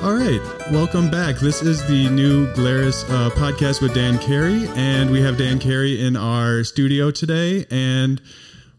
[0.00, 0.40] All right,
[0.70, 1.38] welcome back.
[1.40, 6.00] This is the new Glarus uh, podcast with Dan Carey, and we have Dan Carey
[6.00, 8.22] in our studio today, and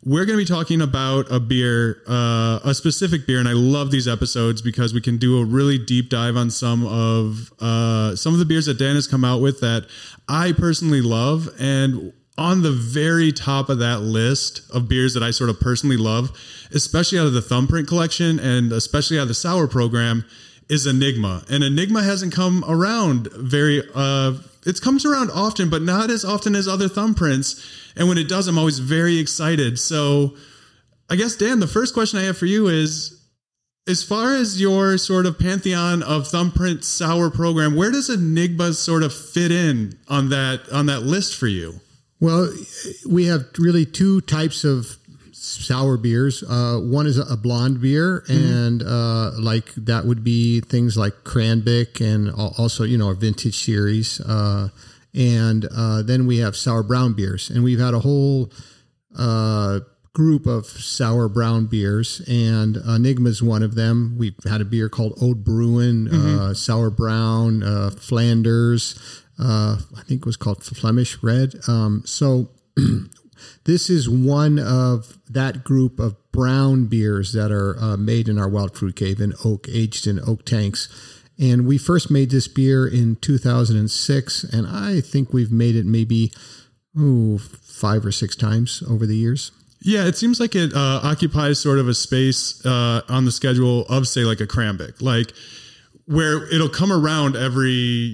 [0.06, 3.92] we're going to be talking about a beer, uh, a specific beer, and I love
[3.92, 8.32] these episodes because we can do a really deep dive on some of uh, some
[8.32, 9.88] of the beers that Dan has come out with that
[10.30, 15.32] I personally love, and on the very top of that list of beers that I
[15.32, 16.32] sort of personally love,
[16.74, 20.24] especially out of the Thumbprint collection and especially out of the Sour program,
[20.70, 21.44] is Enigma.
[21.50, 24.34] And Enigma hasn't come around very uh
[24.66, 27.66] it comes around often, but not as often as other thumbprints.
[27.96, 29.80] And when it does, I'm always very excited.
[29.80, 30.36] So
[31.10, 33.20] I guess Dan, the first question I have for you is
[33.88, 39.02] as far as your sort of pantheon of thumbprint sour program, where does Enigma sort
[39.02, 41.80] of fit in on that on that list for you?
[42.20, 42.54] Well,
[43.10, 44.99] we have really two types of
[45.40, 46.44] sour beers.
[46.44, 52.02] Uh, one is a blonde beer, and uh, like that would be things like Crambic
[52.02, 54.20] and also you know our vintage series.
[54.22, 54.70] Uh,
[55.14, 58.52] and uh, then we have sour brown beers, and we've had a whole
[59.18, 59.80] uh,
[60.14, 64.16] group of sour brown beers, and Enigma is one of them.
[64.18, 69.24] We've had a beer called Old Bruin, uh, sour brown, uh, Flanders.
[69.40, 71.56] Uh, I think it was called Flemish Red.
[71.68, 72.50] Um, so
[73.66, 78.50] this is one of that group of brown beers that are uh, made in our
[78.50, 80.88] Wild Fruit Cave in oak, aged in oak tanks.
[81.40, 86.32] And we first made this beer in 2006, and I think we've made it maybe
[87.00, 89.52] ooh, five or six times over the years.
[89.82, 93.86] Yeah, it seems like it uh, occupies sort of a space uh, on the schedule
[93.88, 95.32] of, say, like a Crambic, like
[96.12, 97.70] where it'll come around every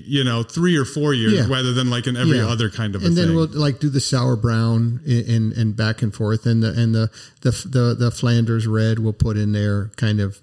[0.06, 1.46] you know three or four years, Yeah.
[1.48, 2.48] rather than like in every Yeah.
[2.50, 3.36] other kind of a and then thing.
[3.36, 6.94] we'll like do the sour brown and, and and back and forth, and the and
[6.94, 7.10] the
[7.42, 10.40] the the, the Flanders red we'll put in there, kind of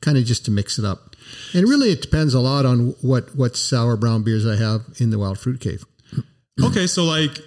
[0.00, 1.16] kind of just to mix it up.
[1.52, 5.10] And really, it depends a lot on what what sour brown beers I have in
[5.10, 5.84] the Wild Fruit Cave.
[6.62, 7.40] okay, so like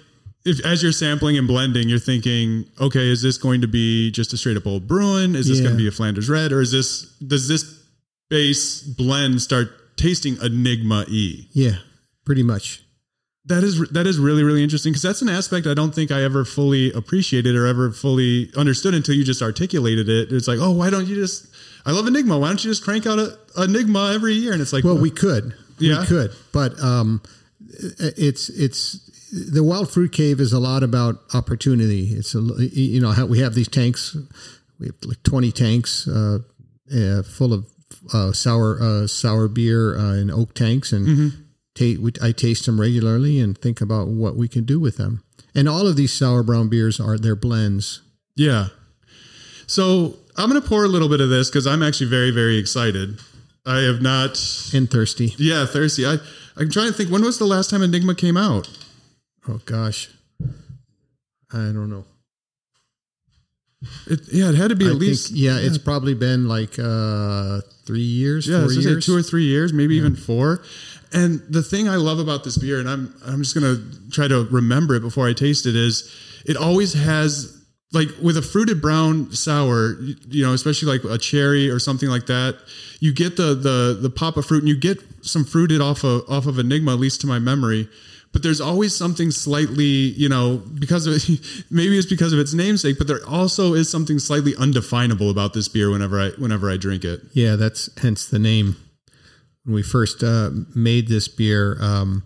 [0.44, 4.32] if as you're sampling and blending, you're thinking, okay, is this going to be just
[4.34, 5.34] a straight up old Bruin?
[5.34, 5.64] Is this Yeah.
[5.64, 7.77] going to be a Flanders Red, or is this does this
[8.28, 11.48] base blend start tasting Enigma E?
[11.52, 11.76] Yeah,
[12.24, 12.82] pretty much.
[13.44, 16.22] That is that is really really interesting because that's an aspect I don't think I
[16.22, 20.30] ever fully appreciated or ever fully understood until you just articulated it.
[20.32, 21.46] It's like, oh, why don't you just?
[21.86, 22.38] I love Enigma.
[22.38, 24.52] Why don't you just crank out a Enigma every year?
[24.52, 26.00] And it's like, Well, we could, Yeah.
[26.00, 27.22] we could, but um,
[27.98, 29.00] it's it's
[29.52, 32.08] the Wild Fruit Cave is a lot about opportunity.
[32.12, 34.14] It's a you know how we have these tanks,
[34.78, 36.40] we have like twenty tanks uh,
[36.94, 37.64] uh, full of
[38.12, 41.32] uh, sour uh, sour beer uh, in oak tanks, and
[41.74, 45.22] ta- we, I taste them regularly and think about what we can do with them.
[45.54, 48.00] And all of these sour brown beers are their blends.
[48.36, 48.68] yeah.
[49.66, 53.20] So I'm gonna pour a little bit of this because I'm actually very very excited.
[53.66, 54.38] I have not,
[54.72, 55.34] And thirsty.
[55.36, 56.06] yeah, thirsty.
[56.06, 56.16] I
[56.56, 58.66] I'm trying to think when was the last time Enigma came out.
[59.46, 60.08] Oh gosh,
[61.52, 62.04] I don't know.
[64.06, 66.78] It, yeah, it had to be I at think, least yeah, it's probably been like
[66.78, 69.06] uh, three years, Yeah, four I was gonna say years.
[69.06, 70.62] two or three years, maybe even four.
[71.12, 73.76] And the thing I love about this beer, and I'm I'm just gonna
[74.10, 76.12] try to remember it before I taste it, is
[76.44, 77.56] it always has
[77.92, 82.08] like with a fruited brown sour, you, you know, especially like a cherry or something
[82.08, 82.56] like that,
[83.00, 86.28] you get the the the pop of fruit, and you get some fruited off of
[86.28, 87.88] off of Enigma, at least to my memory.
[88.32, 91.14] But there's always something slightly, you know, because of
[91.70, 95.68] maybe it's because of its namesake, but there also is something slightly undefinable about this
[95.68, 97.20] beer whenever I whenever I drink it.
[97.32, 98.76] yeah, that's hence the name.
[99.64, 102.22] When we first uh, made this beer, um,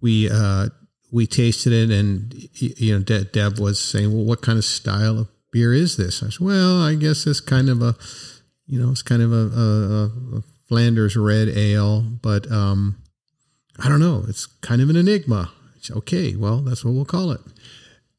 [0.00, 0.68] we uh,
[1.12, 5.18] we tasted it, and you know, De- Deb was saying, "Well, what kind of style
[5.18, 7.94] of beer is this?" I said, "Well, I guess it's kind of a,
[8.66, 12.96] you know, it's kind of a, a, a Flanders red ale, but um,
[13.78, 14.24] I don't know.
[14.28, 17.40] It's kind of an enigma." It's, okay, well, that's what we'll call it.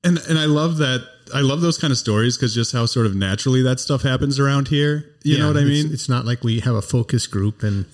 [0.04, 1.02] and and I love that.
[1.34, 4.40] I love those kind of stories because just how sort of naturally that stuff happens
[4.40, 5.16] around here.
[5.24, 5.92] You know what I mean?
[5.92, 7.86] It's not like we have a focus group and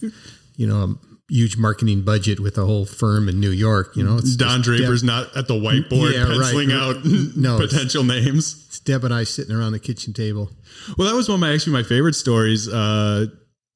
[0.57, 0.95] you know a
[1.33, 3.95] huge marketing budget with a whole firm in New York.
[3.95, 6.41] You know, it's Don Draper's not at the whiteboard Yeah, right.
[6.41, 6.97] penciling out
[7.37, 8.65] No, it's- potential names.
[8.67, 10.49] It's Deb and I sitting around the kitchen table.
[10.97, 12.67] Well, that was one of my actually my favorite stories.
[12.67, 13.27] Uh,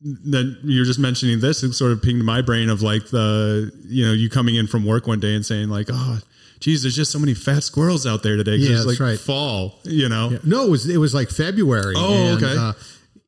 [0.05, 4.05] that you're just mentioning this, it sort of pinged my brain of like the you
[4.05, 6.19] know you coming in from work one day and saying like, oh,
[6.59, 8.55] geez, there's just so many fat squirrels out there today.
[8.55, 9.19] Yeah, it's that's like right.
[9.19, 9.79] fall.
[9.83, 11.95] You know, No, it was it was like February.
[11.97, 12.55] Oh, okay.
[12.55, 12.73] Uh,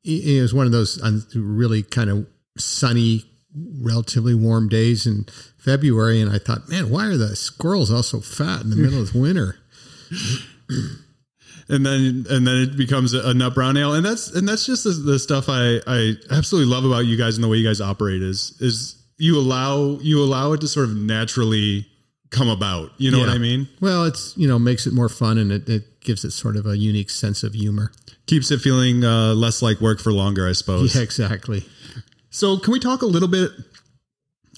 [0.03, 1.01] it, it was one of those
[1.35, 2.27] really kind of
[2.57, 3.23] sunny,
[3.81, 5.25] relatively warm days in
[5.57, 9.01] February, and I thought, man, why are the squirrels all so fat in the middle
[9.01, 9.57] of winter?
[11.69, 14.65] and then and then it becomes a, a nut brown ale, and that's and that's
[14.65, 17.67] just the, the stuff I I absolutely love about you guys and the way you
[17.67, 21.87] guys operate is is you allow you allow it to sort of naturally
[22.29, 22.91] come about.
[22.97, 23.67] You know what I mean?
[23.81, 26.65] Well, it's you know makes it more fun and it, it gives it sort of
[26.65, 27.91] a unique sense of humor.
[28.27, 30.95] Keeps it feeling uh, less like work for longer, I suppose.
[30.95, 31.65] Yeah, exactly.
[32.29, 33.51] So, can we talk a little bit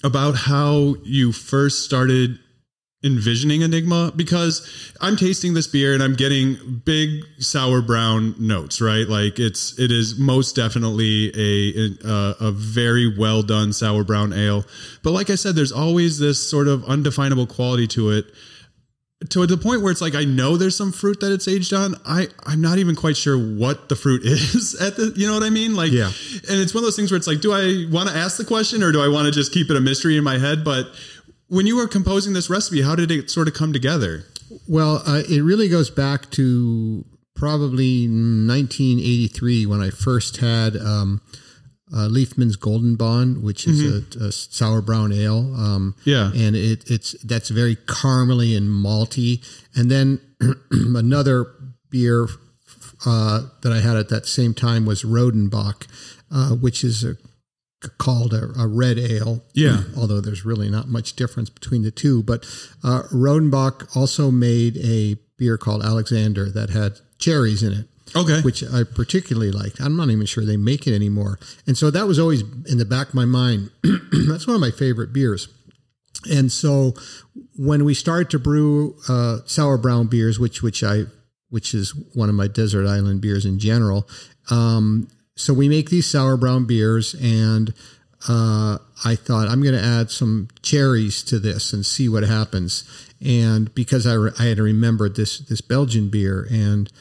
[0.04, 2.40] about how you first started
[3.04, 4.12] envisioning Enigma?
[4.16, 9.08] Because I'm tasting this beer and I'm getting big sour brown notes, right?
[9.08, 14.66] Like it's it is most definitely a a, a very well done sour brown ale.
[15.04, 18.26] But like I said, there's always this sort of undefinable quality to it.
[19.32, 21.96] To the point where it's like I know there's some fruit that it's aged on.
[22.06, 25.44] I I'm not even quite sure what the fruit is at the you know what
[25.44, 25.76] I mean?
[25.76, 26.06] Like Yeah.
[26.50, 28.46] and it's one of those things where it's like, do I want to ask the
[28.46, 30.64] question or do I want to just keep it a mystery in my head?
[30.64, 30.88] But
[31.50, 34.24] when you were composing this recipe, how did it sort of come together?
[34.68, 37.06] Well, uh, it really goes back to
[37.36, 41.22] probably 1983 when I first had um,
[41.94, 45.54] uh, Liefmans Golden Bond, which is a, a sour brown ale.
[45.56, 46.32] Um, Yeah.
[46.36, 49.44] and it, it's that's very caramely and malty.
[49.76, 50.20] And then
[50.72, 51.48] another
[51.90, 52.28] beer
[53.06, 55.88] uh, that I had at that same time was Rodenbach,
[56.32, 57.16] uh, which is a,
[57.98, 59.44] called a, a red ale.
[59.54, 59.84] Yeah.
[59.98, 62.24] although there's really not much difference between the two.
[62.24, 62.44] But
[62.84, 68.42] uh, Rodenbach also made a beer called Alexander that had cherries in it Okay.
[68.42, 69.80] which I particularly liked.
[69.80, 71.40] I'm not even sure they make it anymore.
[71.68, 73.70] And so that was always in the back of my mind.
[74.28, 75.48] That's one of my favorite beers.
[76.30, 76.96] And so
[77.56, 81.04] when we started to brew uh, sour brown beers, which which I
[81.50, 84.08] which is one of my desert island beers in general,
[84.50, 85.08] um,
[85.40, 87.74] so we make these sour brown beers, and
[88.28, 92.84] uh, I thought I'm going to add some cherries to this and see what happens.
[93.26, 96.92] And because I, re- I had remembered this this Belgian beer, and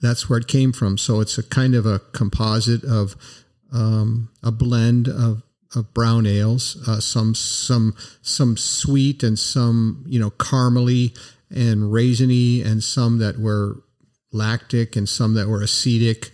[0.00, 0.98] that's where it came from.
[0.98, 3.16] So it's a kind of a composite of
[3.72, 5.42] um, a blend of,
[5.74, 11.16] of brown ales, uh, some some some sweet and some you know caramely
[11.50, 13.82] and raisiny, and some that were
[14.32, 16.30] lactic and some that were acetic.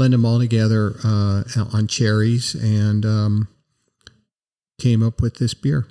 [0.00, 1.42] Blend them all together uh,
[1.74, 3.48] on cherries and um,
[4.80, 5.88] came up with this beer.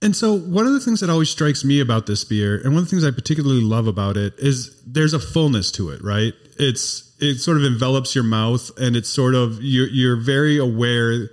[0.00, 2.84] And so one of the things that always strikes me about this beer, and one
[2.84, 6.34] of the things I particularly love about it, is there's a fullness to it, right?
[6.56, 11.30] It's it sort of envelops your mouth, and it's sort of you're you're very aware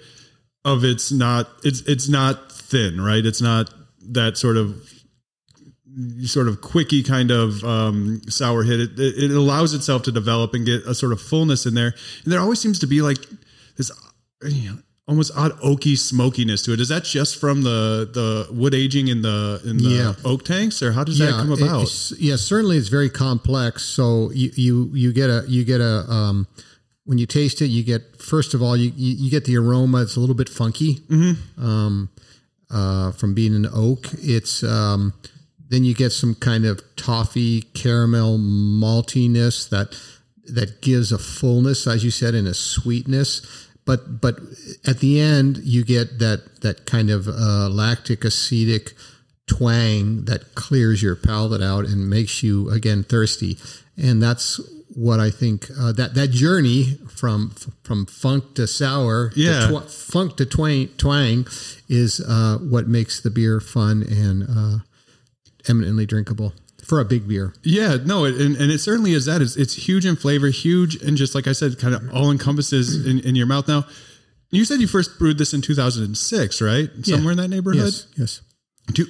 [0.66, 3.24] of it's not it's it's not thin, right?
[3.24, 3.72] It's not
[4.02, 4.92] that sort of
[6.26, 8.80] sort of quickie kind of um, sour hit.
[8.80, 12.32] It, it allows itself to develop and get a sort of fullness in there, and
[12.34, 13.18] there always seems to be like
[13.78, 13.92] this.
[14.44, 14.78] You know,
[15.08, 16.80] almost odd oaky smokiness to it.
[16.80, 20.14] Is that just from the the wood aging in the in the Yeah.
[20.26, 21.82] oak tanks, or how does that come about?
[21.84, 23.84] it's- yeah, certainly it's very complex.
[23.84, 26.48] So you you you get a you get a um,
[27.06, 30.02] when you taste it, you get first of all you you, you get the aroma.
[30.04, 31.00] It's a little bit funky
[31.58, 32.10] um,
[32.70, 34.08] uh, from being an oak.
[34.20, 35.14] It's um,
[35.69, 39.98] then you get some kind of toffee caramel maltiness that
[40.46, 43.42] that gives a fullness, as you said, and a sweetness.
[43.86, 44.40] But but
[44.86, 48.94] at the end, you get that that kind of uh, lactic acetic
[49.47, 53.57] twang that clears your palate out and makes you again thirsty.
[53.97, 54.59] And that's
[54.94, 57.52] what I think uh, that that journey from
[57.83, 59.80] from funk to sour, to Yeah.
[59.88, 61.47] funk to twang, twang,
[61.88, 64.80] is uh, what makes the beer fun and uh,
[65.69, 67.54] eminently drinkable for a big beer.
[67.64, 69.42] Yeah, no, it, and, and it certainly is that.
[69.42, 73.06] It's, it's huge in flavor, huge, and just like I said, kind of all encompasses
[73.06, 73.68] in, in your mouth.
[73.68, 73.86] Now,
[74.52, 76.90] you said you first brewed this in 2006, right?
[77.04, 77.83] Somewhere in that neighborhood.
[77.83, 78.42] Yes, yes.
[78.94, 79.06] Do,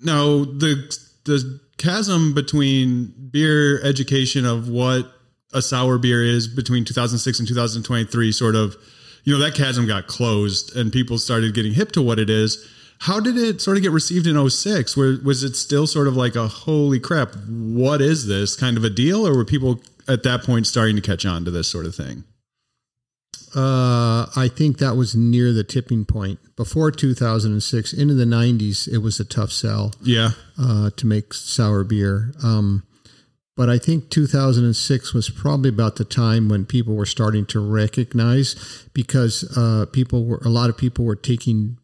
[0.00, 5.12] now the the chasm between beer education of what
[5.52, 8.76] a sour beer is between 2006 and 2023 sort of
[9.24, 12.66] you know that chasm got closed and people started getting hip to what it is
[13.02, 16.16] how did it sort of get received in 06 where was it still sort of
[16.16, 20.22] like a holy crap what is this kind of a deal or were people at
[20.22, 22.24] that point starting to catch on to this sort of thing
[23.54, 26.38] Uh, I think that was near the tipping point.
[26.54, 31.82] Before 2006, into the 90s, it was a tough sell yeah uh, to make sour
[31.84, 32.32] beer.
[32.42, 32.82] Um,
[33.56, 38.54] but I think 2006 was probably about the time when people were starting to recognize
[38.92, 41.78] because uh, people were a lot of people were taking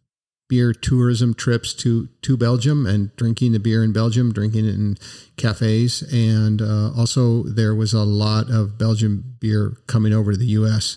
[0.49, 4.97] beer tourism trips to to Belgium and drinking the beer in Belgium, drinking it in
[5.37, 10.47] cafes, and uh, also there was a lot of Belgian beer coming over to the
[10.47, 10.97] U.S.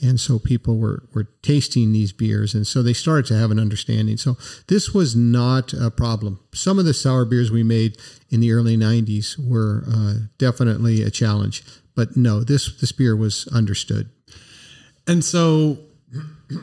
[0.00, 3.58] and so people were were tasting these beers, and so they started to have an
[3.58, 4.16] understanding.
[4.16, 4.36] So
[4.68, 6.40] this was not a problem.
[6.54, 7.98] Some of the sour beers we made
[8.30, 11.62] in the early '90s were uh, definitely a challenge,
[11.94, 14.08] but no, this this beer was understood.
[15.06, 15.78] And so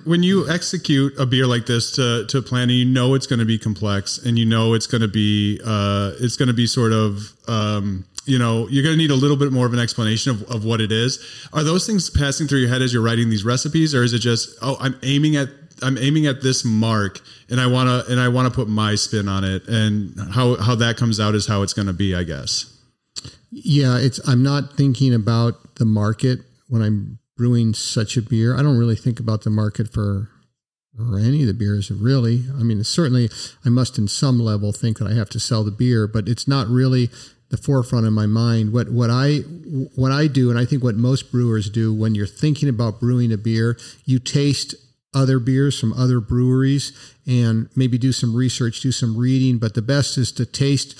[0.05, 3.39] when you execute a beer like this to to plan, and you know it's going
[3.39, 6.67] to be complex, and you know it's going to be uh, it's going to be
[6.67, 9.79] sort of um, you know you're going to need a little bit more of an
[9.79, 11.47] explanation of, of what it is.
[11.51, 14.19] Are those things passing through your head as you're writing these recipes, or is it
[14.19, 15.49] just oh I'm aiming at
[15.81, 18.95] I'm aiming at this mark and I want to and I want to put my
[18.95, 22.15] spin on it and how how that comes out is how it's going to be,
[22.15, 22.69] I guess.
[23.51, 28.55] Yeah, it's I'm not thinking about the market when I'm brewing such a beer.
[28.57, 30.29] I don't really think about the market for
[30.97, 32.45] or any of the beers really.
[32.57, 33.29] I mean, certainly
[33.65, 36.47] I must in some level think that I have to sell the beer, but it's
[36.47, 37.09] not really
[37.49, 38.71] the forefront of my mind.
[38.71, 39.39] What what I
[39.95, 43.33] what I do, and I think what most brewers do when you're thinking about brewing
[43.33, 44.73] a beer, you taste
[45.13, 46.93] other beers from other breweries
[47.27, 49.57] and maybe do some research, do some reading.
[49.57, 50.97] But the best is to taste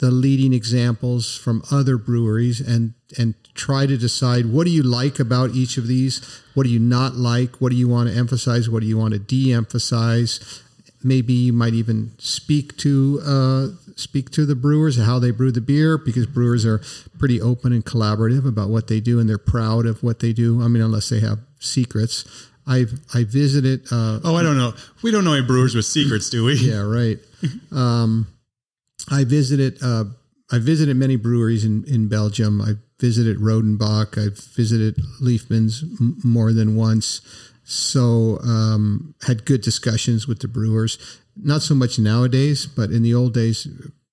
[0.00, 5.20] the leading examples from other breweries and and try to decide what do you like
[5.20, 8.68] about each of these what do you not like what do you want to emphasize
[8.68, 10.62] what do you want to de-emphasize
[11.04, 15.60] maybe you might even speak to uh, speak to the brewers how they brew the
[15.60, 16.80] beer because brewers are
[17.18, 20.62] pretty open and collaborative about what they do and they're proud of what they do
[20.62, 23.86] i mean unless they have secrets I've I visited.
[23.90, 24.74] Uh, oh, I don't know.
[25.02, 26.54] We don't know any brewers with secrets, do we?
[26.54, 27.18] Yeah, right.
[27.72, 28.28] um,
[29.08, 29.82] I visited.
[29.82, 30.04] Uh,
[30.52, 32.60] I visited many breweries in, in Belgium.
[32.60, 34.18] I visited Rodenbach.
[34.18, 37.20] I've visited Liefmans m- more than once.
[37.62, 40.98] So um, had good discussions with the brewers.
[41.36, 43.68] Not so much nowadays, but in the old days,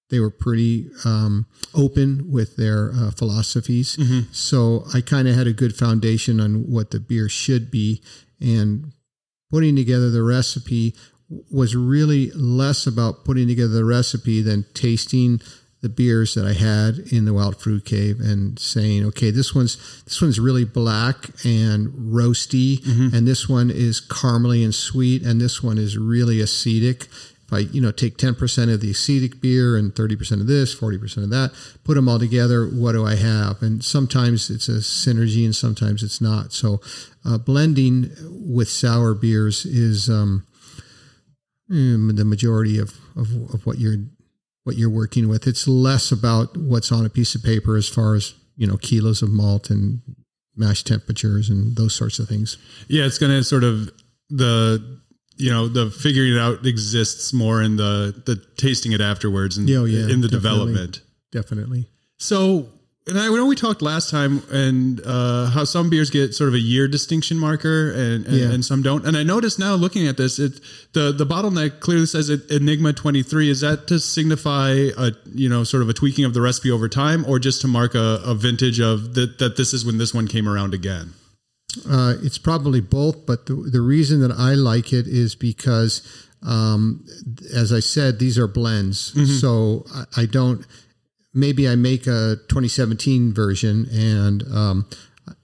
[0.10, 3.98] they were pretty um, open with their uh, philosophies.
[3.98, 4.32] Mm-hmm.
[4.32, 8.02] So I kind of had a good foundation on what the beer should be,
[8.40, 8.94] and
[9.52, 10.94] putting together the recipe
[11.52, 15.42] was really less about putting together the recipe than tasting
[15.82, 20.04] the beers that I had in the Wild Fruit Cave and saying, okay, this one's
[20.06, 23.16] this one's really black and roasty, mm-hmm.
[23.16, 27.04] and this one is caramely and sweet, and this one is really acetic.
[27.46, 30.48] If I you know take ten percent of the acetic beer and thirty percent of
[30.48, 31.52] this, forty percent of that,
[31.84, 33.62] put them all together, what do I have?
[33.62, 36.54] And sometimes it's a synergy, and sometimes it's not.
[36.54, 36.82] So
[37.24, 40.10] uh, blending with sour beers is.
[40.10, 40.47] Um,
[41.70, 43.98] Mm, the majority of, of, of what you're
[44.64, 45.48] what you're working with.
[45.48, 49.22] It's less about what's on a piece of paper as far as you know kilos
[49.22, 50.02] of malt and
[50.56, 52.58] mash temperatures and those sorts of things.
[52.88, 53.90] Yeah, it's going to sort of
[54.30, 55.00] the
[55.38, 59.70] you know the figuring it out exists more in the the tasting it afterwards and
[59.70, 61.02] oh, yeah, in the definitely, development.
[61.32, 61.90] Definitely.
[62.18, 62.70] So
[63.08, 66.54] and I know we talked last time and uh, how some beers get sort of
[66.54, 68.52] a year distinction marker and, and, yeah.
[68.52, 69.06] and, some don't.
[69.06, 70.60] And I noticed now looking at this, it
[70.94, 73.50] the the bottleneck clearly says Enigma 23.
[73.50, 76.90] Is that to signify a you know sort of a tweaking of the recipe over
[76.90, 80.14] time, or just to mark a, a vintage of that that this is when this
[80.14, 81.14] one came around again?
[81.90, 86.24] Uh, it's probably both, but the the reason that I like it is because.
[86.46, 87.04] Um,
[87.52, 89.26] as I said, these are blends, mm-hmm.
[89.26, 90.68] so I, I don't
[91.38, 94.90] maybe I make a 2017 version and um,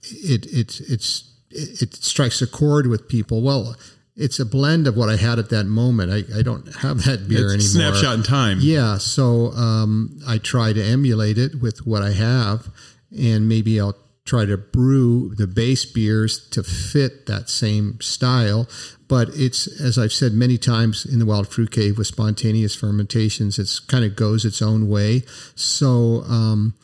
[0.02, 3.42] it, it, it's, it strikes a chord with people.
[3.42, 3.76] Well,
[4.16, 6.10] it's a blend of what I had at that moment.
[6.10, 7.94] I, I don't have that beer it's anymore.
[7.94, 8.58] Snapshot in time.
[8.60, 8.98] Yeah.
[8.98, 12.68] So um, I try to emulate it with what I have,
[13.16, 18.66] and maybe I'll try to brew the base beers to fit that same style.
[19.06, 23.58] But it's, as I've said many times in the Wild Fruit Cave with spontaneous fermentations,
[23.58, 25.22] it's kind of goes its own way.
[25.54, 26.74] So um,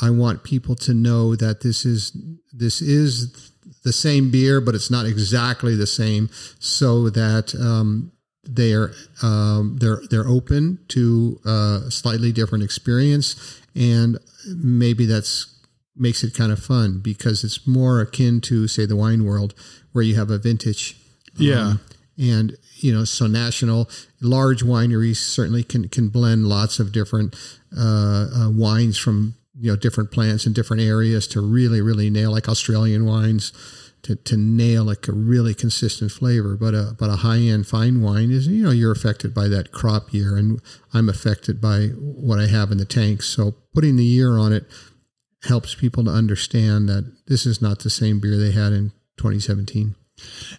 [0.00, 2.16] I want people to know that this is
[2.52, 3.52] this is
[3.84, 8.12] the same beer, but it's not exactly the same, so that um,
[8.42, 8.90] they're
[9.22, 15.51] um, they're they're open to a slightly different experience, and maybe that's
[15.96, 19.54] makes it kind of fun because it's more akin to say the wine world
[19.92, 20.96] where you have a vintage
[21.36, 21.60] yeah.
[21.60, 21.80] um,
[22.18, 23.88] and you know so national
[24.20, 27.36] large wineries certainly can can blend lots of different
[27.76, 32.32] uh, uh, wines from you know different plants in different areas to really really nail
[32.32, 33.52] like australian wines
[34.02, 36.56] to, to nail like a really consistent flavor.
[36.56, 39.72] But a but a high end fine wine is you know you're affected by that
[39.72, 40.60] crop year and
[40.92, 44.64] i'm affected by what i have in the tanks so putting the year on it
[45.44, 49.94] helps people to understand that this is not the same beer they had in 2017.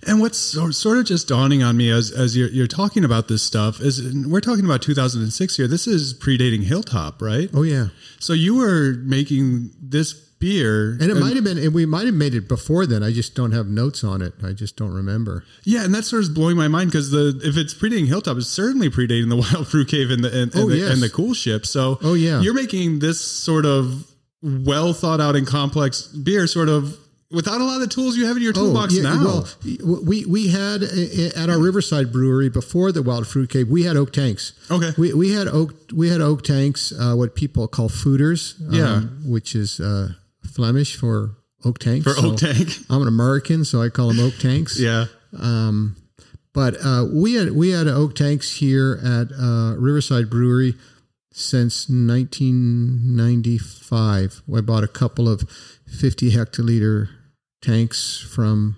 [0.07, 3.41] And what's sort of just dawning on me as, as you're, you're talking about this
[3.43, 5.67] stuff is we're talking about 2006 here.
[5.67, 7.49] This is predating Hilltop, right?
[7.53, 7.87] Oh, yeah.
[8.19, 10.97] So you were making this beer.
[10.99, 13.03] And it might have been, and we might have made it before then.
[13.03, 14.33] I just don't have notes on it.
[14.43, 15.45] I just don't remember.
[15.63, 18.49] Yeah, and that sort of blowing my mind because the if it's predating Hilltop, it's
[18.49, 20.91] certainly predating the Wild Fruit Cave and the and, and, Oh, the, yes.
[20.91, 21.65] and the Cool Ship.
[21.65, 22.41] So, Oh, yeah.
[22.41, 24.12] you're making this sort of
[24.43, 26.97] well thought out and complex beer, sort of
[27.31, 29.15] without a lot of the tools you have in your toolbox now.
[29.17, 29.47] Oh,
[29.83, 33.83] Well, we we had uh, at our Riverside Brewery before the Wild Fruit Cave, we
[33.83, 34.53] had oak tanks.
[34.69, 34.91] Okay.
[34.97, 38.99] We, we had oak we had oak tanks, uh, what people call foeders, um, Yeah.
[39.31, 40.09] which is uh,
[40.53, 42.03] Flemish for oak tanks.
[42.05, 42.69] for oak tank.
[42.89, 44.79] I'm an American, so I call them oak tanks.
[44.79, 45.05] Yeah.
[46.53, 50.75] But uh, we had we had oak tanks here at uh, Riverside Brewery
[51.33, 54.43] since 1995.
[54.55, 55.41] I bought a couple of
[55.87, 57.09] 50 hectoliter
[57.61, 58.77] tanks from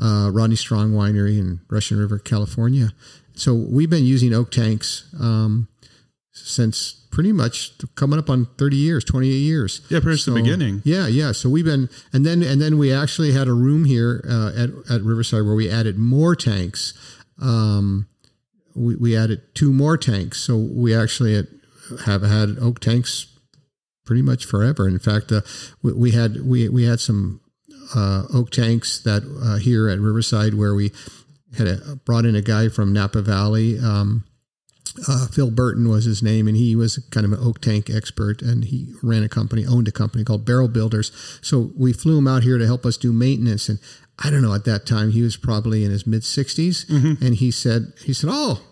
[0.00, 2.92] uh, Rodney Strong Winery in Russian River, California.
[3.34, 5.68] So we've been using oak tanks um,
[6.32, 9.80] since pretty much coming up on 30 years, 28 years.
[9.88, 10.82] Yeah, pretty much the beginning.
[10.84, 11.32] Yeah, yeah.
[11.32, 14.70] So we've been, and then and then we actually had a room here uh, at
[14.90, 16.94] at Riverside where we added more tanks.
[17.40, 18.06] Um,
[18.74, 21.48] we we added two more tanks, so we actually had,
[22.04, 23.26] have had oak tanks
[24.04, 24.88] pretty much forever.
[24.88, 25.42] In fact, uh,
[25.82, 27.40] we, we had we we had some
[27.94, 30.92] uh, oak tanks that uh, here at Riverside where we
[31.56, 33.78] had a, brought in a guy from Napa Valley.
[33.78, 34.24] Um,
[35.06, 38.40] uh, Phil Burton was his name, and he was kind of an oak tank expert,
[38.40, 41.12] and he ran a company, owned a company called Barrel Builders.
[41.42, 43.78] So we flew him out here to help us do maintenance, and
[44.18, 46.88] I don't know at that time he was probably in his mid 60s,
[47.20, 48.62] and he said he said, "Oh,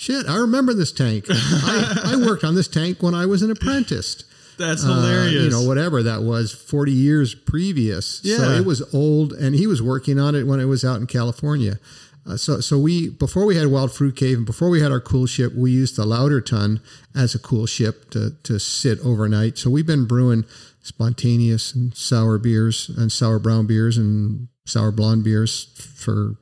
[0.00, 1.26] shit, I remember this tank.
[1.30, 4.24] I, I worked on this tank when I was an apprentice."
[4.58, 5.44] That's uh, hilarious.
[5.44, 8.06] you know, whatever that was, 40 years previous.
[8.20, 8.58] So Yeah.
[8.58, 11.78] it was old, and he was working on it when it was out in California.
[12.26, 15.00] Uh, so, so we before we had Wild Fruit Cave and before we had our
[15.00, 16.80] cool ship, we used the lauter tun
[17.16, 19.56] as a cool ship to to sit overnight.
[19.56, 20.44] So we've been brewing
[20.82, 25.64] spontaneous and sour beers and sour brown beers and sour blonde beers
[25.96, 26.36] for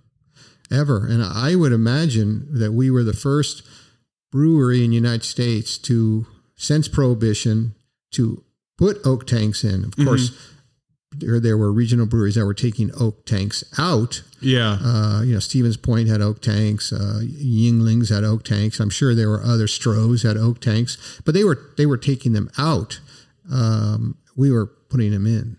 [0.70, 1.06] ever.
[1.06, 3.62] And I would imagine that we were the first
[4.30, 6.26] brewery in the United States to,
[6.56, 7.74] since Prohibition,
[8.12, 8.44] to
[8.76, 9.84] put oak tanks in.
[9.84, 10.30] Of course,
[11.16, 14.22] there, there were regional breweries that were taking oak tanks out.
[14.40, 14.78] yeah.
[14.82, 16.92] Uh, you know, Stevens Point had oak tanks.
[16.92, 18.78] Uh, Yuenglings had oak tanks.
[18.80, 22.34] I'm sure there were other Strohs had oak tanks, but they were they were taking
[22.34, 23.00] them out.
[23.50, 25.56] Um, we were putting them in.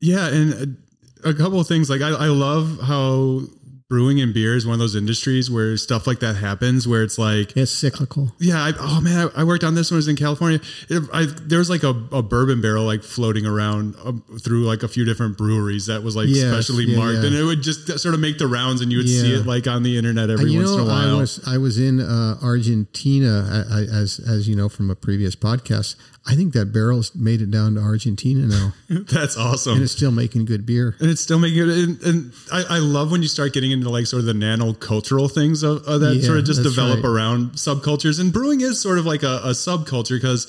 [0.00, 0.78] Yeah, and
[1.24, 3.42] a, a couple of things like I, I love how
[3.90, 7.18] brewing and beer is one of those industries where stuff like that happens, where it's
[7.18, 8.32] like, It's cyclical.
[8.38, 10.60] yeah, I, oh man, I, I worked on this when I was in California.
[10.88, 14.84] It, I, there was like a, a bourbon barrel like floating around um, through like
[14.84, 17.26] a few different breweries that was like Yes, specially yeah, marked, yeah.
[17.26, 19.66] and it would just sort of make the rounds, and you would see it like
[19.66, 21.16] on the internet every once know, in a while.
[21.16, 25.96] I was I was in uh, Argentina, as as you know from a previous podcast.
[26.26, 28.72] I think that barrel's made it down to Argentina now,
[29.10, 29.74] That's awesome.
[29.74, 30.94] and it's still making good beer.
[31.00, 31.68] and it's still making it.
[31.70, 34.74] And, and I, I love when you start getting into like sort of the nano
[34.74, 37.08] cultural things of, of that Yeah, sort of just develop right.
[37.10, 38.20] around subcultures.
[38.20, 40.46] And brewing is sort of like a, a subculture because,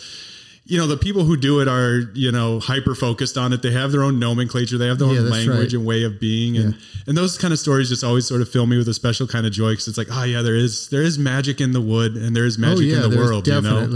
[0.65, 3.61] you know, the people who do it are, you know, hyper focused on it.
[3.61, 5.73] They have their own nomenclature, they have their Yeah, own language right.
[5.73, 6.57] and way of being.
[6.57, 9.25] And, and those kind of stories just always sort of fill me with a special
[9.25, 11.81] kind of joy because it's like, oh, yeah, there is, there is magic in the
[11.81, 13.87] wood and there is magic oh, in the Oh, there's world, you know?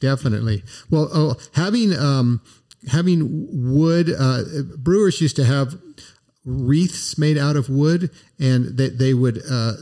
[0.00, 0.62] Definitely.
[0.90, 2.40] Well, oh, having um,
[2.88, 4.42] having wood, uh,
[4.78, 5.74] brewers used to have
[6.44, 9.74] wreaths made out of wood, and they they would uh,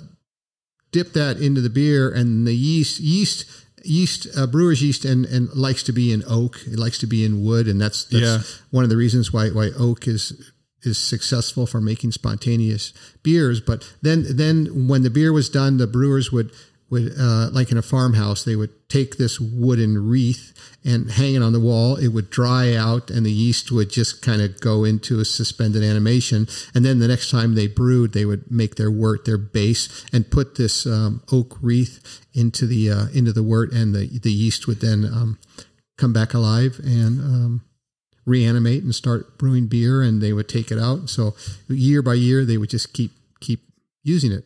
[0.92, 3.44] dip that into the beer, and the yeast yeast
[3.84, 7.24] yeast uh, brewer's yeast and, and likes to be in oak it likes to be
[7.24, 8.38] in wood and that's, that's Yeah.
[8.70, 10.32] one of the reasons why why oak is
[10.82, 15.86] is successful for making spontaneous beers but then then when the beer was done the
[15.86, 16.50] brewers would
[16.90, 20.52] would uh, like in a farmhouse they would take this wooden wreath
[20.84, 21.96] and hang it on the wall.
[21.96, 25.82] It would dry out and the yeast would just kind of go into a suspended
[25.82, 26.48] animation.
[26.74, 30.30] And then the next time they brewed they would make their wort their base and
[30.30, 34.66] put this um, oak wreath into the uh, into the wort and the the yeast
[34.66, 35.38] would then um,
[35.98, 37.64] come back alive and um,
[38.24, 41.10] reanimate and start brewing beer and they would take it out.
[41.10, 41.34] So
[41.68, 43.60] year by year they would just keep keep
[44.02, 44.44] using it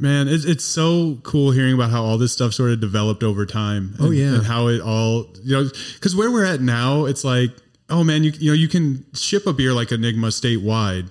[0.00, 3.44] Man, it's, it's so cool hearing about how all this stuff sort of developed over
[3.44, 3.94] time.
[3.98, 4.34] Oh, yeah.
[4.34, 7.50] and how it all you know because where we're at now, it's like
[7.90, 11.10] oh man, you you know you can ship a beer like Enigma statewide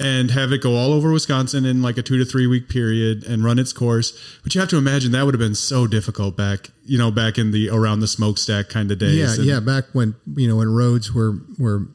[0.00, 3.22] and have it go all over Wisconsin in like a two to three week period
[3.24, 4.12] and run its course.
[4.42, 7.38] But you have to imagine that would have been so difficult back you know back
[7.38, 9.16] in the around the smokestack kind of days.
[9.16, 11.86] yeah And- yeah back when you know when roads were were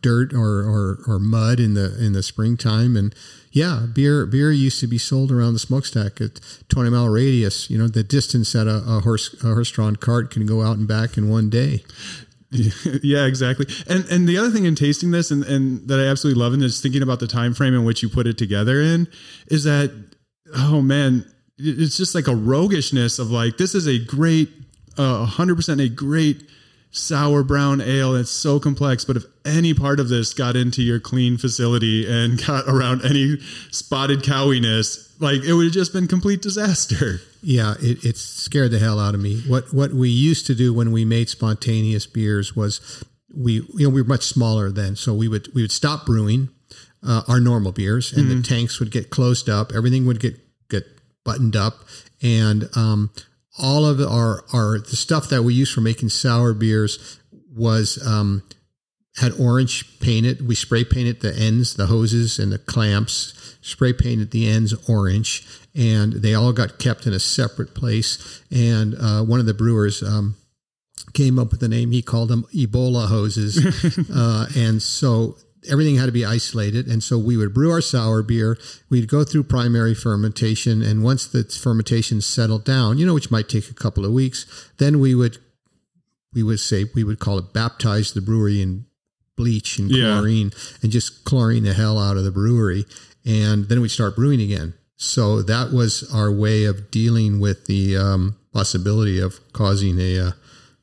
[0.00, 2.96] dirt or, or or mud in the in the springtime.
[2.96, 3.14] And
[3.50, 7.70] yeah beer beer used to be sold around the smokestack at 20 mile radius.
[7.70, 10.76] You know the distance that a, a horse a horse drawn cart can go out
[10.76, 11.84] and back in one day.
[13.02, 13.66] Yeah, exactly.
[13.88, 16.60] And and the other thing in tasting this and, and that I absolutely love and
[16.60, 19.08] just thinking about the time frame in which you put it together in
[19.46, 19.90] is that
[20.54, 21.24] oh man,
[21.56, 24.50] it's just like a roguishness of like this is a great
[24.98, 26.42] uh, 100% a great
[26.92, 28.14] sour brown ale.
[28.14, 32.44] It's so complex, but if any part of this got into your clean facility and
[32.46, 33.38] got around any
[33.70, 37.20] spotted cowiness, like it would have just been complete disaster.
[37.42, 39.40] Yeah, it, it scared the hell out of me.
[39.48, 43.02] What what we used to do when we made spontaneous beers was
[43.34, 46.50] we you know we were much smaller then, so we would we would stop brewing
[47.06, 48.42] uh, our normal beers, and mm-hmm.
[48.42, 49.72] the tanks would get closed up.
[49.74, 50.84] Everything would get get
[51.24, 51.80] buttoned up,
[52.22, 53.10] and um,
[53.58, 57.20] all of our our the stuff that we use for making sour beers
[57.54, 58.42] was um,
[59.16, 60.46] had orange painted.
[60.46, 63.56] We spray painted the ends, the hoses, and the clamps.
[63.60, 68.42] Spray painted the ends orange, and they all got kept in a separate place.
[68.50, 70.36] And uh, one of the brewers um,
[71.12, 71.92] came up with the name.
[71.92, 73.58] He called them Ebola hoses,
[74.14, 75.36] uh, and so
[75.70, 76.86] everything had to be isolated.
[76.86, 78.58] And so we would brew our sour beer.
[78.90, 83.48] We'd go through primary fermentation, and once the fermentation settled down, you know, which might
[83.48, 85.38] take a couple of weeks, then we would
[86.34, 88.86] we would say we would call it baptize the brewery in
[89.36, 90.78] bleach and chlorine yeah.
[90.82, 92.84] and just chlorine the hell out of the brewery
[93.24, 94.72] and then we'd start brewing again
[95.02, 100.30] so that was our way of dealing with the um, possibility of causing a uh,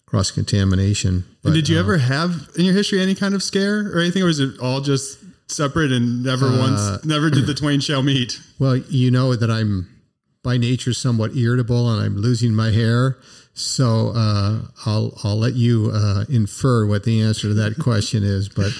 [0.05, 1.23] cross contamination.
[1.43, 4.25] Did you uh, ever have in your history any kind of scare or anything, or
[4.25, 8.39] was it all just separate and never uh, once, never did the twain shall meet?
[8.59, 9.87] Well, you know that I'm
[10.43, 13.17] by nature somewhat irritable and I'm losing my hair.
[13.53, 18.47] So uh, I'll I'll let you uh, infer what the answer to that question is,
[18.47, 18.71] but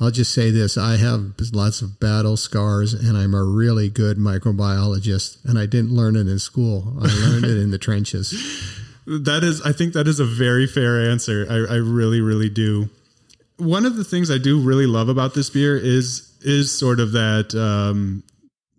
[0.00, 4.16] I'll just say this: I have lots of battle scars, and I'm a really good
[4.16, 5.44] microbiologist.
[5.44, 8.80] And I didn't learn it in school; I learned it in the trenches.
[9.06, 11.46] That is, I think that is a very fair answer.
[11.48, 12.88] I, I really, really do.
[13.56, 17.12] One of the things I do really love about this beer is is sort of
[17.12, 18.22] that um,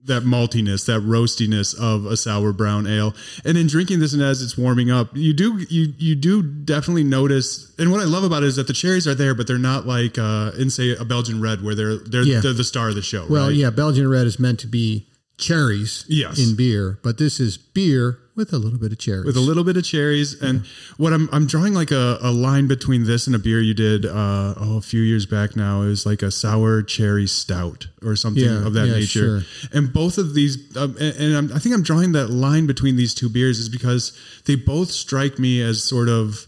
[0.05, 3.13] that maltiness, that roastiness of a sour brown ale.
[3.43, 7.03] And in drinking this and as it's warming up, you do you you do definitely
[7.03, 7.73] notice.
[7.79, 9.88] And what I love about it is that the cherries are there, but they're not
[9.88, 12.39] like uh, in say a Belgian red where they're they're, yeah.
[12.39, 13.25] they're the star of the show.
[13.27, 13.55] Well, right?
[13.55, 15.07] yeah, Belgian red is meant to be
[15.38, 16.39] cherries yes.
[16.39, 19.26] in beer, but this is beer with a little bit of cherries.
[19.26, 20.41] With a little bit of cherries.
[20.41, 20.71] And yeah.
[20.98, 24.06] what I'm I'm drawing like a, a line between this and a beer you did
[24.06, 28.43] uh, oh a few years back now is like a sour cherry stout or something
[28.43, 29.41] yeah, of that yeah, nature.
[29.41, 29.69] Sure.
[29.74, 33.13] And both of these um, and, and i think I'm drawing that line between these
[33.13, 36.48] two beers is because they both strike me as sort of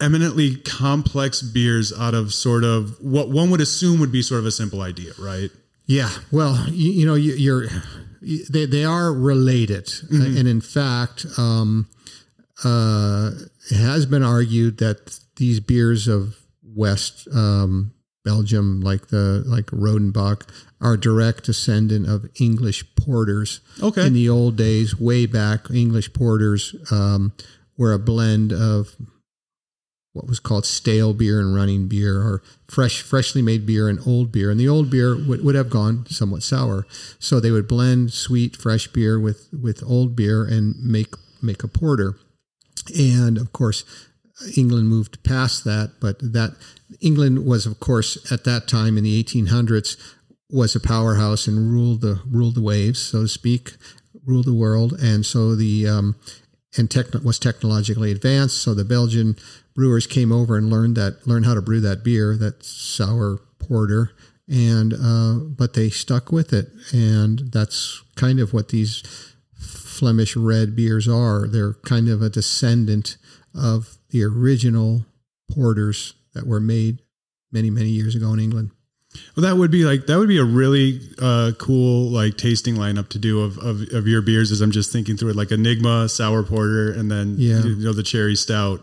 [0.00, 4.46] eminently complex beers out of sort of what one would assume would be sort of
[4.46, 5.50] a simple idea, right?
[5.92, 6.10] Yeah.
[6.30, 7.66] Well, you, you know, you, are
[8.50, 9.84] they, they are related.
[9.84, 10.38] Mm-hmm.
[10.38, 11.86] And in fact, um,
[12.64, 13.32] uh,
[13.70, 17.92] it has been argued that these beers of West um,
[18.24, 20.48] Belgium, like the like Rodenbach,
[20.80, 23.60] are direct descendant of English porters.
[23.82, 24.06] Okay.
[24.06, 27.34] In the old days, way back, English porters um,
[27.76, 28.96] were a blend of
[30.12, 34.30] what was called stale beer and running beer or fresh freshly made beer and old
[34.30, 34.50] beer.
[34.50, 36.86] And the old beer would, would have gone somewhat sour.
[37.18, 41.68] So they would blend sweet fresh beer with with old beer and make make a
[41.68, 42.16] porter.
[42.98, 43.84] And of course
[44.56, 46.56] england moved past that but that
[47.00, 49.96] england was of course at that time in the 1800s
[50.50, 53.74] was a powerhouse and ruled the ruled the waves so to speak
[54.24, 54.92] ruled the world.
[55.00, 56.16] And so the um,
[56.76, 59.36] and techn- was technologically advanced so the belgian
[59.74, 64.12] brewers came over and learned that learned how to brew that beer, that sour porter,
[64.48, 69.02] and uh, but they stuck with it, and that's kind of what these
[69.56, 71.46] Flemish red beers are.
[71.46, 73.16] They're kind of a descendant
[73.54, 75.06] of the original
[75.50, 77.00] porters that were made
[77.50, 78.70] many many years ago in England.
[79.36, 83.08] Well, that would be like that would be a really uh, cool like tasting lineup
[83.10, 84.52] to do of, of, of your beers.
[84.52, 87.62] As I'm just thinking through it, like Enigma sour porter, and then yeah.
[87.62, 88.82] you know the cherry stout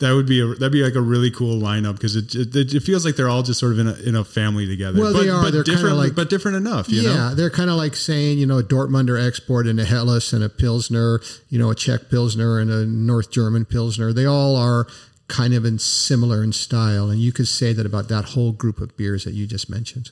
[0.00, 2.82] that would be a that'd be like a really cool lineup because it, it, it
[2.82, 4.98] feels like they're all just sort of in a in a family together.
[4.98, 5.42] Well, but, they are.
[5.42, 6.88] But they're different, like, but different enough.
[6.88, 7.34] yeah, know?
[7.34, 10.48] they're kind of like saying you know a Dortmunder export and a Helles and a
[10.48, 14.12] Pilsner, you know a Czech Pilsner and a North German Pilsner.
[14.12, 14.86] They all are
[15.30, 18.80] kind of in similar in style, and you could say that about that whole group
[18.80, 20.10] of beers that you just mentioned.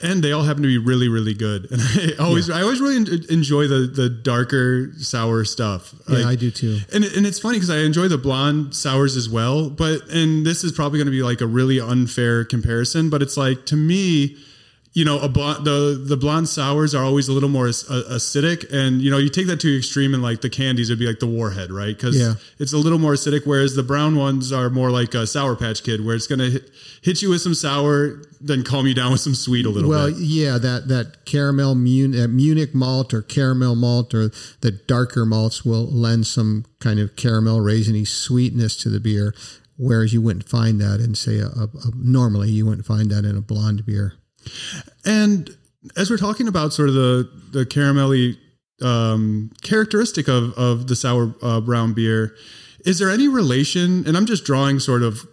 [0.00, 1.66] And they all happen to be really really good.
[1.72, 1.80] And
[2.20, 2.58] i always yeah.
[2.58, 2.96] i always really
[3.30, 5.92] enjoy the the darker sour stuff.
[6.06, 6.78] Like, yeah i do too.
[6.92, 10.62] and, and it's funny because i enjoy the blonde sours as well but and this
[10.62, 14.36] is probably going to be like a really unfair comparison but it's like to me
[14.94, 19.00] you know, blonde, the the blonde sours are always a little more ac- acidic, and
[19.02, 21.18] you know, you take that to the extreme, and like the candies would be like
[21.20, 21.94] the Warhead, right?
[21.96, 22.34] Because Yeah.
[22.58, 25.82] it's a little more acidic, whereas the brown ones are more like a Sour Patch
[25.82, 26.70] Kid, where it's gonna hit,
[27.02, 29.96] hit you with some sour, then calm you down with some sweet a little bit.
[29.96, 30.18] Well, bit.
[30.18, 34.30] yeah, that that caramel Mun- uh, Munich malt or caramel malt or
[34.62, 39.34] the darker malts will lend some kind of caramel raisiny sweetness to the beer,
[39.76, 43.24] whereas you wouldn't find that in say a, a, a- normally you wouldn't find that
[43.24, 44.14] in a blonde beer.
[45.04, 45.56] And
[45.96, 48.36] as we're talking about sort of the the caramelly
[48.82, 52.34] um, characteristic of of the sour uh, brown beer,
[52.84, 54.06] is there any relation?
[54.06, 55.26] And I'm just drawing sort of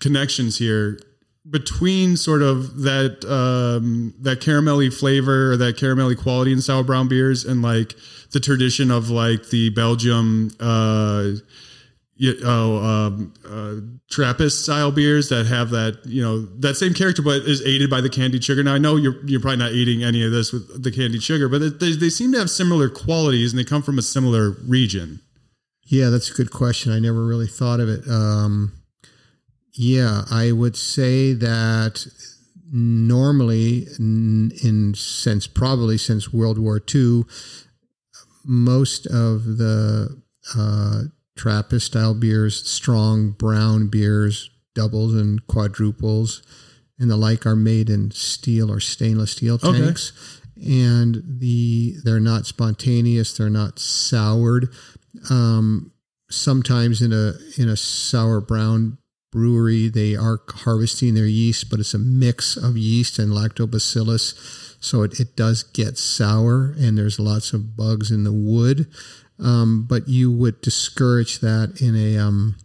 [0.00, 0.98] connections here
[1.48, 7.08] between sort of that um, that caramelly flavor or that caramelly quality in sour brown
[7.08, 7.94] beers and like
[8.32, 10.50] the tradition of like the Belgium.
[10.60, 11.32] Uh,
[12.20, 13.74] you, oh, um, uh,
[14.10, 18.00] Trappist style beers that have that, you know, that same character, but is aided by
[18.00, 18.62] the candied sugar.
[18.64, 21.48] Now I know you're you're probably not eating any of this with the candied sugar,
[21.48, 25.20] but they, they seem to have similar qualities and they come from a similar region.
[25.84, 26.92] Yeah, that's a good question.
[26.92, 28.06] I never really thought of it.
[28.08, 28.72] Um,
[29.74, 32.04] yeah, I would say that
[32.72, 37.22] normally, in, in since probably since World War II,
[38.44, 40.20] most of the
[40.56, 41.02] uh,
[41.38, 46.42] Trappist style beers, strong brown beers, doubles and quadruples,
[46.98, 49.78] and the like, are made in steel or stainless steel Okay.
[49.80, 50.12] tanks,
[50.56, 54.68] and the they're not spontaneous, they're not soured.
[55.30, 55.92] Um,
[56.30, 58.98] sometimes in a in a sour brown
[59.30, 65.02] brewery they are harvesting their yeast but it's a mix of yeast and lactobacillus so
[65.02, 68.86] it, it does get sour and there's lots of bugs in the wood
[69.40, 72.56] um, but you would discourage that in a um,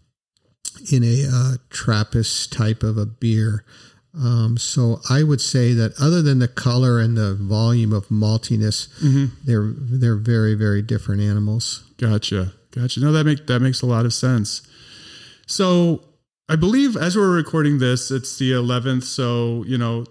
[0.92, 3.64] in a uh, Trappist type of a beer.
[4.16, 8.88] Um, so I would say that other than the color and the volume of maltiness,
[9.44, 11.84] they're they're very very different animals.
[11.98, 12.54] Gotcha.
[12.72, 13.00] Gotcha.
[13.00, 14.62] No, that make that makes a lot of sense.
[15.46, 16.04] So
[16.50, 19.04] I believe as we're recording this, it's the 11th.
[19.04, 20.06] So you know,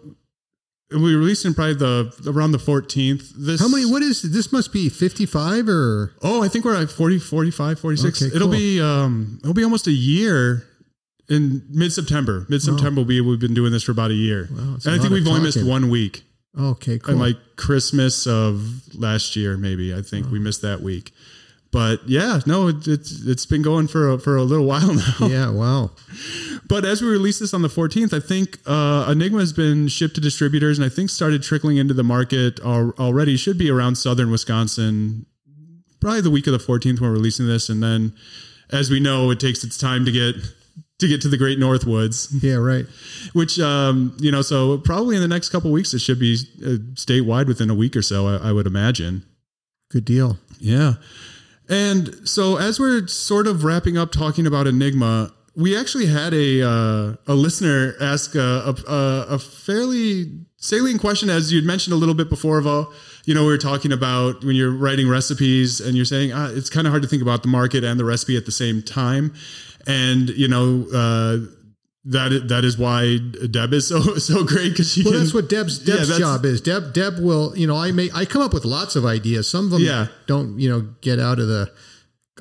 [0.95, 3.31] we released in probably the around the 14th.
[3.37, 3.85] This How many?
[3.87, 4.53] What is this?
[4.53, 8.23] Must be fifty five or Oh, I think we're at 40, 45, 46.
[8.23, 8.57] Okay, It'll cool.
[8.57, 10.67] be um it'll be almost a year
[11.29, 12.47] in mid September.
[12.49, 14.49] Mid September will be we've been doing this for about a year.
[14.51, 16.23] Wow, and I think we've only missed one week.
[16.59, 17.13] okay, cool.
[17.13, 19.95] And like Christmas of last year, maybe.
[19.95, 20.43] I think we Oh.
[20.43, 21.13] missed that week.
[21.73, 25.27] But yeah, no, it, it's it's been going for a, for a little while now.
[25.27, 25.91] yeah, wow.
[26.69, 30.15] But as we release this on the 14th, I think uh, Enigma has been shipped
[30.17, 33.37] to distributors and I think started trickling into the market al- already.
[33.39, 35.25] Should be around southern Wisconsin,
[36.01, 37.71] probably the week of the 14th when we're releasing this.
[37.71, 38.13] And then,
[38.71, 40.35] as we know, it takes its time to get
[40.99, 42.29] to get to the Great North Woods.
[42.43, 42.85] Yeah, right.
[43.33, 46.77] which um, you know, so probably in the next couple weeks it should be uh,
[46.95, 48.29] statewide within a week or so.
[48.29, 49.25] I, I would imagine.
[49.91, 50.39] Good deal.
[50.59, 50.95] Yeah.
[51.73, 56.61] And so as we're sort of wrapping up talking about Enigma, we actually had a
[56.61, 62.15] uh, a listener ask a, a, a fairly salient question, as you'd mentioned a little
[62.15, 62.61] bit before.
[62.61, 62.93] Vo.
[63.25, 66.69] you know, we were talking about when you're writing recipes and you're saying ah, it's
[66.69, 69.33] kind of hard to think about the market and the recipe at the same time,
[69.87, 70.87] and you know.
[70.93, 71.39] Uh,
[72.07, 73.19] that is, that is why
[73.51, 75.21] Deb is so so great because she Well, can.
[75.21, 76.61] that's what Deb's Deb's that's- job is.
[76.61, 79.49] Deb Deb will, you know, I may I come up with lots of ideas.
[79.49, 80.09] Some of them Yeah.
[80.27, 81.71] don't, you know, get out of the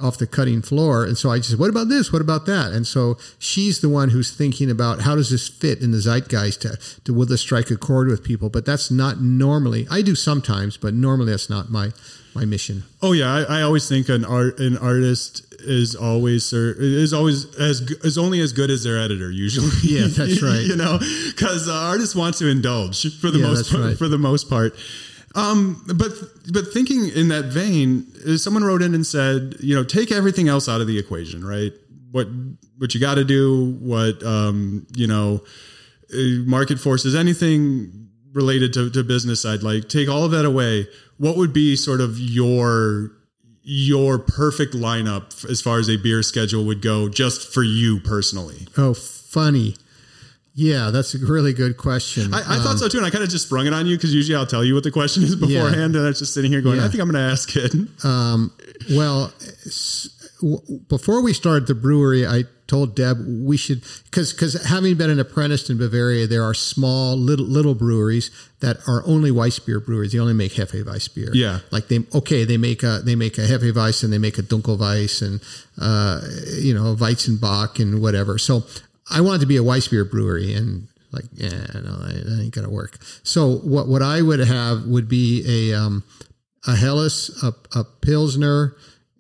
[0.02, 1.04] off the cutting floor.
[1.06, 2.12] And so I just, what about this?
[2.12, 2.72] What about that?
[2.72, 6.62] And so she's the one who's thinking about how does this fit in the zeitgeist
[6.62, 8.50] to, to will this strike a chord with people?
[8.50, 9.86] But that's not normally.
[9.92, 11.92] I do sometimes, but normally that's not my
[12.34, 12.84] my mission.
[13.02, 17.46] Oh yeah, I, I always think an art an artist is always sir is always
[17.58, 19.70] as is only as good as their editor usually.
[19.84, 20.62] Yeah, that's right.
[20.62, 23.98] you know, because uh, artists want to indulge for the Yeah, most part, right.
[23.98, 24.76] for the most part.
[25.34, 26.12] Um, but
[26.52, 28.06] but thinking in that vein,
[28.38, 31.72] someone wrote in and said, you know, take everything else out of the equation, right?
[32.12, 32.28] What
[32.78, 35.42] what you got to do, what um, you know,
[36.14, 40.88] uh, market forces, anything related to, to business side, like take all of that away.
[41.18, 43.12] What would be sort of your
[43.64, 48.68] your perfect lineup as far as a beer schedule would go, just for you personally?
[48.78, 49.76] Oh, funny.
[50.54, 52.34] Yeah, that's a really good question.
[52.34, 53.96] I, I thought so um, too, and I kind of just sprung it on you
[53.96, 56.52] because usually I'll tell you what the question is beforehand, and I was just sitting
[56.52, 56.86] here going, Yeah.
[56.86, 57.74] I think I'm going to ask it.
[58.04, 58.52] Um,
[58.92, 59.32] well,
[59.66, 60.10] s-
[60.42, 65.10] w- before we started the brewery, I told Deb we should because because having been
[65.10, 69.80] an apprentice in Bavaria, there are small little little breweries that are only Weiss beer
[69.80, 70.12] breweries.
[70.14, 71.32] They only make Hefeweiss beer.
[71.34, 71.60] Yeah.
[71.72, 75.22] like they okay they make a they make a Hefeweiss and they make a Dunkelweiss
[75.22, 75.42] and
[75.80, 76.22] uh,
[76.60, 78.38] you know Weizenbock and whatever.
[78.38, 78.64] So
[79.10, 80.88] I wanted to be a Weiss beer brewery and.
[81.12, 82.98] like yeah, no, that ain't gonna work.
[83.24, 86.04] So what what I would have would be a um,
[86.66, 88.78] a Helles, a, a Pilsner,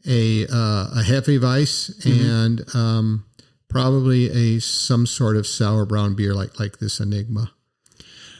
[0.07, 2.29] a uh, a Hefeweiss, Mm-hmm.
[2.29, 3.25] and um,
[3.69, 7.51] probably a some sort of sour brown beer like like this Enigma,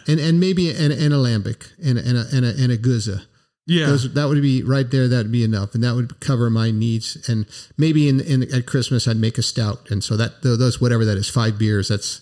[0.07, 3.25] and and maybe an, an a lambic and and a and a, and a Gose.
[3.67, 3.85] Yeah.
[3.85, 5.07] Those, that would be right there.
[5.07, 7.29] That'd be enough, and that would cover my needs.
[7.29, 7.45] And
[7.77, 11.17] maybe in, in at Christmas, I'd make a stout, and so that those whatever that
[11.17, 11.87] is, five beers.
[11.87, 12.21] That's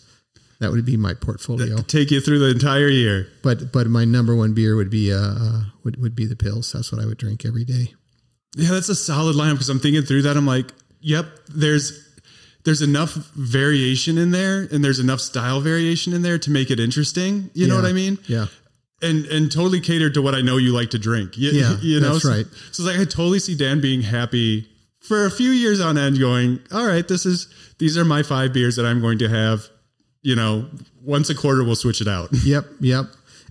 [0.60, 1.78] that would be my portfolio.
[1.78, 3.30] Take you through the entire year.
[3.41, 6.73] But but my number one beer would be uh, uh would would be the pills.
[6.73, 7.95] That's what I would drink every day.
[8.55, 10.35] Yeah, that's a solid lineup because I'm thinking through that.
[10.38, 12.07] I'm like, yep, there's
[12.65, 16.79] there's enough variation in there and there's enough style variation in there to make it
[16.79, 17.49] interesting.
[17.53, 18.17] You know what I mean?
[18.27, 18.47] Yeah.
[19.01, 21.38] And and totally catered to what I know you like to drink.
[21.38, 22.45] You, Yeah, you know, that's so, right.
[22.71, 24.67] So it's like I totally see Dan being happy
[24.99, 27.47] for a few years on end, going, all right, this is
[27.79, 29.67] these are my five beers that I'm going to have.
[30.21, 30.69] You know,
[31.01, 32.29] once a quarter we'll switch it out.
[32.43, 33.05] Yep, yep.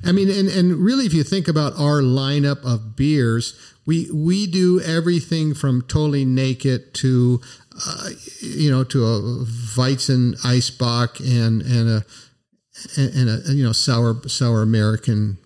[0.04, 3.58] I mean, and, and really, if you think about our lineup of beers,
[3.88, 7.40] we we do everything from totally naked to,
[7.86, 8.10] uh,
[8.42, 9.20] you know, to a
[9.76, 12.04] Weizen Eisbock and and a
[12.96, 15.38] and a you know sour sour American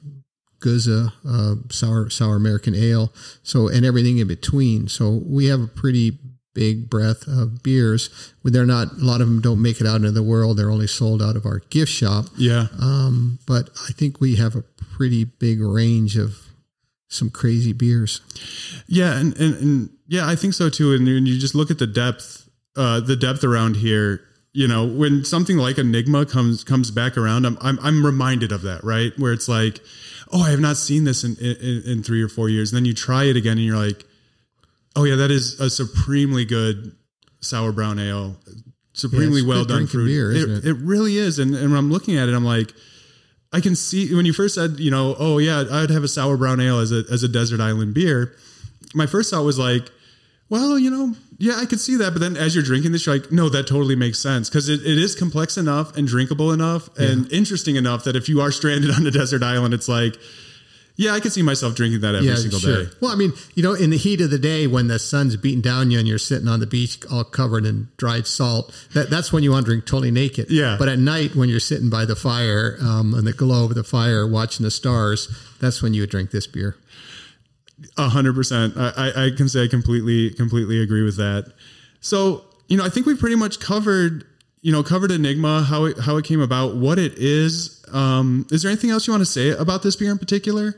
[0.58, 3.12] Gose, uh, sour sour American ale.
[3.44, 4.88] So and everything in between.
[4.88, 6.18] So we have a pretty
[6.52, 8.10] big breadth of beers.
[8.42, 10.56] They're not a lot of them don't make it out into the world.
[10.56, 12.26] They're only sold out of our gift shop.
[12.36, 12.66] Yeah.
[12.80, 14.64] Um, but I think we have a
[14.96, 16.51] pretty big range of
[17.12, 18.20] some crazy beers.
[18.86, 20.92] Yeah, and, and, and yeah, I think so too.
[20.94, 24.20] And when you just look at the depth, uh, the depth around here,
[24.52, 28.62] you know, when something like Enigma comes comes back around, I'm I'm, I'm reminded of
[28.62, 29.12] that, right?
[29.18, 29.80] Where it's like,
[30.32, 32.84] oh, I have not seen this in, in in three or four years, and then
[32.84, 34.04] you try it again, and you're like,
[34.96, 36.94] oh yeah, that is a supremely good
[37.40, 38.36] sour brown ale,
[38.92, 40.06] supremely it's well done fruit.
[40.06, 40.66] beer, it, it?
[40.66, 42.72] it really is, and and when I'm looking at it, I'm like.
[43.52, 46.36] I can see when you first said, you know, oh yeah, I'd have a sour
[46.36, 48.34] brown ale as a as a desert island beer.
[48.94, 49.90] My first thought was like,
[50.48, 52.12] well, you know, yeah, I could see that.
[52.12, 54.80] But then as you're drinking this, you're like, no, that totally makes sense because it,
[54.80, 58.90] it is complex enough and drinkable enough and interesting enough that if you are stranded
[58.94, 60.16] on a desert island, it's like,
[61.02, 62.90] yeah, I could see myself drinking that every single day.
[63.00, 65.60] Well, I mean, you know, in the heat of the day when the sun's beating
[65.60, 69.32] down you and you're sitting on the beach all covered in dried salt, that, that's
[69.32, 70.50] when you want to drink totally naked.
[70.50, 70.76] Yeah.
[70.78, 73.84] But at night when you're sitting by the fire, um, in the glow of the
[73.84, 75.28] fire, watching the stars,
[75.60, 76.76] that's when you would drink this beer.
[77.96, 78.74] A hundred percent.
[78.76, 81.52] I, I I can say I completely, completely agree with that.
[82.00, 84.24] So, you know, I think we pretty much covered,
[84.60, 87.84] you know, covered Enigma, how it, how it came about, what it is.
[87.92, 90.76] Um, is there anything else you want to say about this beer in particular?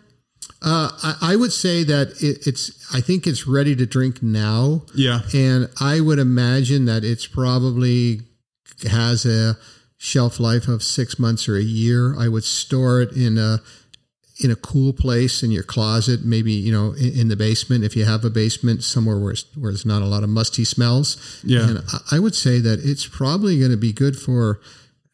[0.63, 4.83] Uh, I, I would say that it, it's, I think it's ready to drink now.
[4.95, 5.21] Yeah.
[5.35, 8.21] And I would imagine that it's probably
[8.89, 9.57] has a
[9.99, 12.19] shelf life of six months or a year.
[12.19, 13.61] I would store it in a
[14.43, 17.95] in a cool place in your closet, maybe you know in, in the basement if
[17.95, 21.41] you have a basement somewhere where it's, where there's not a lot of musty smells.
[21.45, 21.69] Yeah.
[21.69, 24.61] and I, I would say that it's probably going to be good for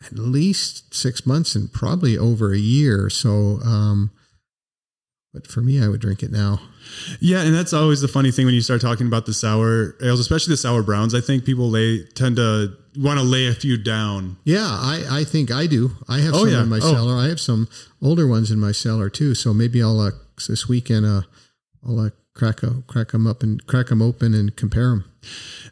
[0.04, 3.10] at least six months and probably over a year.
[3.10, 4.10] So, um,
[5.32, 6.60] but for me, I would drink it now.
[7.20, 10.18] Yeah, and that's always the funny thing when you start talking about the sour ales,
[10.20, 11.14] especially the sour browns.
[11.14, 14.36] I think people lay tend to want to lay a few down.
[14.44, 15.92] Yeah, I, I think I do.
[16.08, 16.62] I have Oh, some yeah.
[16.62, 16.92] in my Oh.
[16.92, 17.14] cellar.
[17.14, 17.68] I have some
[18.02, 19.34] older ones in my cellar too.
[19.36, 20.10] So maybe I'll uh,
[20.48, 21.22] this weekend uh,
[21.86, 25.04] I'll uh, crack a, crack them up and crack them open and compare them.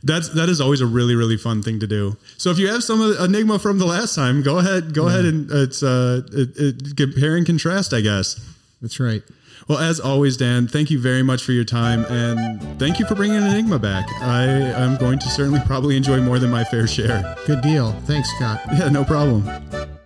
[0.04, 2.16] That's that is always a really really fun thing to do.
[2.36, 5.50] So if you have some Enigma from the last time, go ahead go ahead and
[5.50, 8.38] it's uh it, it, compare and contrast, I guess.
[8.80, 9.22] That's right.
[9.66, 13.14] Well, as always, Dan, thank you very much for your time and thank you for
[13.14, 14.06] bringing Enigma back.
[14.22, 17.34] I am going to certainly probably enjoy more than my fair share.
[17.46, 17.92] Good deal.
[18.06, 18.60] Thanks, Scott.
[18.78, 19.97] Yeah, no problem.